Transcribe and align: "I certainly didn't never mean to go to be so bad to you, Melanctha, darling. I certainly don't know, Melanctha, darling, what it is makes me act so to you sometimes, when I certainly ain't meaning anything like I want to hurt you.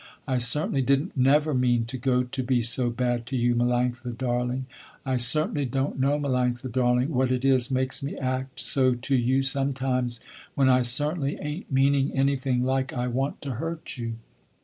"I 0.27 0.39
certainly 0.39 0.81
didn't 0.81 1.15
never 1.15 1.53
mean 1.53 1.85
to 1.85 1.95
go 1.95 2.23
to 2.23 2.43
be 2.43 2.63
so 2.63 2.89
bad 2.89 3.27
to 3.27 3.37
you, 3.37 3.53
Melanctha, 3.53 4.17
darling. 4.17 4.65
I 5.05 5.17
certainly 5.17 5.65
don't 5.65 5.99
know, 5.99 6.17
Melanctha, 6.19 6.71
darling, 6.71 7.09
what 7.11 7.29
it 7.29 7.45
is 7.45 7.69
makes 7.69 8.01
me 8.01 8.17
act 8.17 8.59
so 8.59 8.95
to 8.95 9.15
you 9.15 9.43
sometimes, 9.43 10.19
when 10.55 10.69
I 10.69 10.81
certainly 10.81 11.37
ain't 11.39 11.71
meaning 11.71 12.13
anything 12.17 12.63
like 12.63 12.91
I 12.93 13.09
want 13.09 13.41
to 13.43 13.51
hurt 13.61 13.95
you. 13.99 14.13